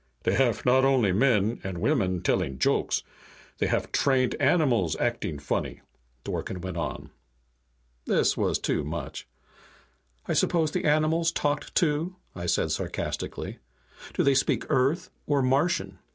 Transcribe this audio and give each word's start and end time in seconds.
"They 0.23 0.33
haf 0.33 0.65
not 0.65 0.83
only 0.83 1.11
men 1.11 1.61
and 1.63 1.77
women 1.77 2.23
telling 2.23 2.57
jokes. 2.57 3.03
They 3.59 3.67
haf 3.67 3.91
trained 3.91 4.33
animals 4.39 4.95
acting 4.99 5.37
funny!" 5.37 5.81
Dworken 6.25 6.59
went 6.61 6.75
on. 6.75 7.11
This 8.05 8.35
was 8.35 8.57
too 8.57 8.83
much. 8.83 9.27
"I 10.27 10.33
suppose 10.33 10.71
the 10.71 10.85
animals 10.85 11.31
talked, 11.31 11.75
too?" 11.75 12.15
I 12.35 12.47
said 12.47 12.71
sarcastically. 12.71 13.59
"Do 14.15 14.23
they 14.23 14.33
speak 14.33 14.65
Earth 14.71 15.11
or 15.27 15.43
Martian?" 15.43 15.99